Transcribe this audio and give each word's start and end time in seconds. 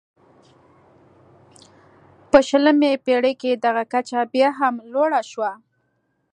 په 2.31 2.39
شلمې 2.49 2.91
پېړۍ 3.05 3.33
کې 3.41 3.51
دغه 3.65 3.83
کچه 3.93 4.19
بیا 4.33 4.49
هم 4.59 4.75
لوړه 4.93 5.21
شوه. 5.31 5.51